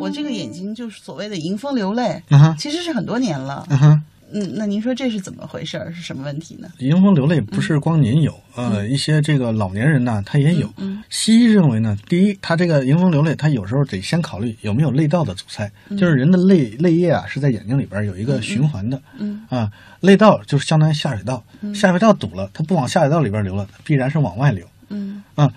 [0.00, 2.22] 我这个眼睛就是所谓的迎风流泪，
[2.58, 3.66] 其实是很多年了。
[3.70, 4.02] 嗯哼。
[4.32, 5.92] 嗯，那您说这是怎么回事儿？
[5.92, 6.68] 是什么问题呢？
[6.78, 10.72] 迎风流泪不是光您有，呃，一些这个老年人呢，他也有。
[10.76, 15.68] 嗯西医认为呢，第一，他这个迎风流泪，他有时候得先考虑有没有泪道的阻塞，
[15.98, 19.02] 就是人的泪泪液啊是在眼睛里边有一个循环的。
[19.18, 21.42] 嗯啊，泪道就是相当于下水道，
[21.74, 24.64] 下水道堵了，它不往下水道里边流了，必然是往外流。
[24.90, 25.52] 嗯啊，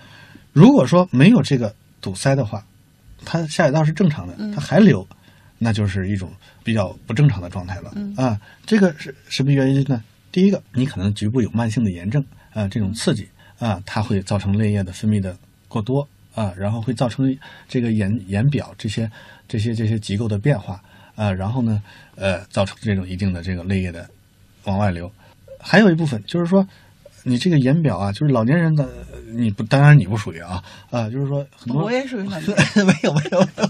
[0.52, 2.66] 如果说没有这个堵塞的话，
[3.24, 5.06] 它下水道是正常的，它还流，
[5.58, 6.30] 那就是一种
[6.62, 7.92] 比较不正常的状态了。
[8.16, 10.02] 啊，这个是什么原因呢？
[10.30, 13.28] 第一个，你可能局部有慢性的炎症啊，这种刺激
[13.58, 15.36] 啊，它会造成泪液的分泌的
[15.68, 17.36] 过多啊，然后会造成
[17.68, 19.10] 这个眼眼表这些
[19.46, 20.82] 这些这些结构的变化
[21.14, 21.82] 啊，然后呢，
[22.16, 24.08] 呃，造成这种一定的这个泪液的
[24.64, 25.10] 往外流。
[25.60, 26.66] 还有一部分就是说，
[27.24, 28.88] 你这个眼表啊，就是老年人的，
[29.32, 33.68] 你不当然你不属于啊啊，就是说很多我也属于老年 没有没有没有，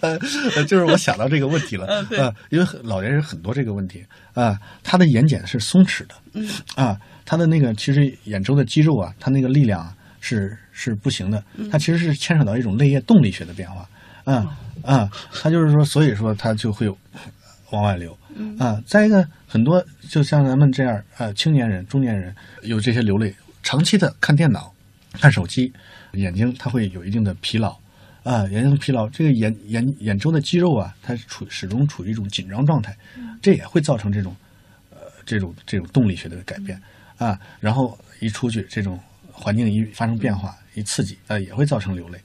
[0.00, 0.18] 呃，
[0.56, 1.86] 呃就是我想到这个问题了，
[2.20, 4.04] 啊，因为很老年人很多这个问题
[4.34, 6.48] 啊，他的眼睑是松弛的，嗯。
[6.74, 11.70] 啊，他的那个其实眼周的肌肉啊，他那个力量啊是是不行的，嗯。
[11.70, 13.88] 它其实是牵扯到一种泪液动力学的变化，
[14.24, 16.98] 啊啊，他就是说，所以说他就会有
[17.72, 24.72] 往外流，嗯啊，再一个很多就像咱们这样啊，青年人、中年人有这些流泪，长期的看电脑、
[25.12, 25.72] 看手机，
[26.12, 27.76] 眼睛它会有一定的疲劳。
[28.22, 32.96] 啊，眼睛疲劳，这个眼眼眼周的肌肉啊，它处始终处于一种紧张状态，
[33.42, 34.32] 这也会造成这种，
[34.90, 36.80] 呃，这种这种动力学的改变
[37.18, 37.36] 啊。
[37.58, 38.96] 然后一出去，这种
[39.32, 42.18] 环境一发生变化，一刺激，呃，也会造成流泪。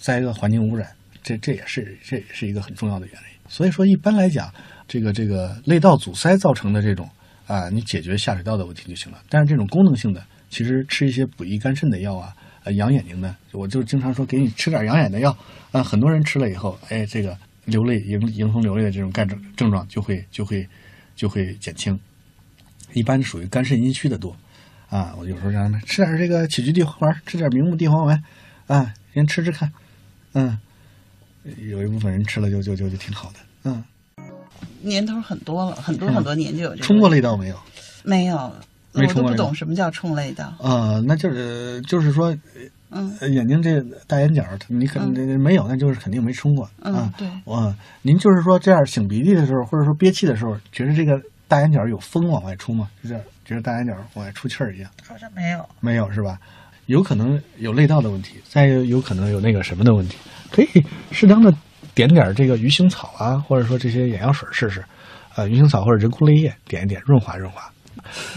[0.00, 0.90] 再一个环境污染，
[1.26, 3.40] 这这也是这也是一个很重要的原因。
[3.48, 4.48] 所以说，一般来讲，
[4.86, 7.10] 这个这个泪道阻塞造成的这种
[7.48, 9.18] 啊，你解决下水道的问题就行了。
[9.28, 12.32] 但是这种功能性的，其实吃一些补益肝肾的药啊。
[12.62, 15.30] 呃，养眼睛的，我就经常说给你吃点养眼的药，
[15.70, 20.68] 啊，很多人吃了以后，哎，这个流泪迎迎风流泪的这种肝症症状就会就会
[21.14, 21.96] 就会减轻，
[22.92, 24.36] 一般属于肝肾阴虚的多，
[24.88, 28.20] 啊，我有时候让他们吃点这个杞菊地黄丸，吃点明目地黄丸，
[28.66, 29.70] 啊，先吃吃看，
[30.32, 30.58] 嗯，
[31.68, 33.82] 有一部分人吃了就就就就挺好的，嗯，
[34.80, 36.82] 年头很多了，很多很多年就有这个。
[36.84, 37.56] 冲过泪道没有？
[38.04, 38.36] 没有？
[38.92, 40.46] 我都不没冲过泪道懂什么叫冲泪道。
[40.60, 42.36] 啊，那就是就是说，
[42.90, 47.12] 嗯呃眼睛这大眼角，你肯定没有，那就是肯定没冲过嗯啊。
[47.18, 52.88] 对啊，您就是说这样擤鼻涕的时候，或者说憋气的时候，觉得这个大眼角有风往外出吗？
[53.02, 54.90] 就这样，觉得大眼角往外出气儿一样？
[55.06, 55.68] 好像没有。
[55.80, 56.40] 没有是吧？
[56.86, 60.16] 有可能有泪道的问题，再有有可能有那个什么的问题，
[60.50, 60.68] 可以
[61.10, 61.52] 适当的
[61.94, 64.84] 点点这个鱼腥草啊，或者说这些眼药水试试，
[65.34, 67.62] 呃，鱼腥草或者人工泪液点一点，润滑润滑。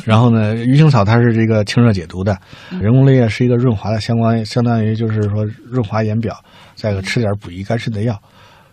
[0.04, 2.36] 然后呢，鱼腥草它是这个清热解毒的，
[2.82, 6.36] 人工泪液是一个润滑的，相关相当于就是说润滑眼表，
[6.76, 8.20] 再个吃点补益肝肾的药，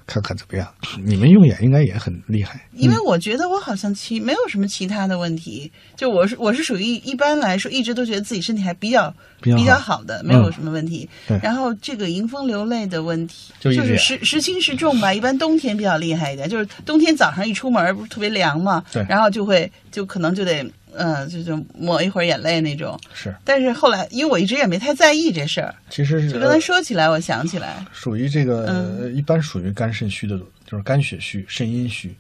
[0.07, 0.73] 看看怎么样。
[1.03, 9.97] 你们用眼应该也很厉害，因为我觉得我好像其没有什么其他的问题，就我是我是属于一般来说一直都觉得自己身体还比较比较好。
[9.97, 11.09] 好的，没有什么问题。
[11.27, 11.41] 对。
[11.43, 19.07] 然后这个迎风流泪的问题，就是时时轻时重吧，一般冬天比较厉害一点，就是冬天早上一出门不是特别凉嘛，对。
[19.09, 20.63] 然后就会就可能就得
[20.97, 22.99] 呃就就抹一会儿眼泪那种。
[23.15, 32.15] 是，但是后来因为我一直也没太在意这事儿，其实是就刚才说起来，我想起来，属于这个、嗯呃一般属于肝肾虚的，就是肝血虚、肾阴虚，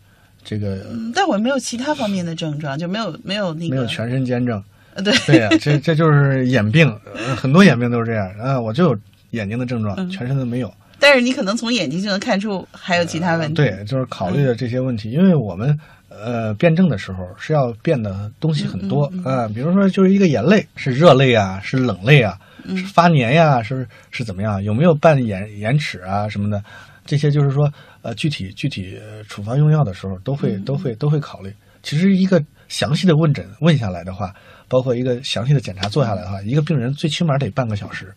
[0.44, 4.62] 这个嗯，但我没有其他方面的症状，就没有没有那个没有全身兼症。
[4.94, 8.58] 呃对对呀、这这就是眼病，呃很多眼病都是这样啊。
[8.58, 8.98] 我就有
[9.30, 10.72] 眼睛的症状，嗯全身的没有。
[10.98, 13.54] 但是你可能从眼睛就能看出还有其他问题。
[13.54, 26.62] 对，就是考虑的这些问题，因为我们呃辩证的时候是要辩的东西很多嗯啊、比如说就是一个眼泪是热泪啊，是冷泪啊，嗯是发黏呀，是是怎么样，有没有伴眼眼齿啊什么的，
[27.04, 27.70] 这些就是说
[28.02, 31.52] 呃具体具体呃处方用药的时候都会、嗯都会都会考虑。
[31.82, 34.34] 其实一个详细的问诊问下来的话，
[34.66, 38.12] 包括一个详细的检查做下来的话，一个病人最起码得半个小时。